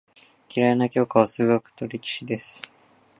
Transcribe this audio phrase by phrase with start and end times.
[0.49, 2.73] 嫌いな教科は数学と歴史です。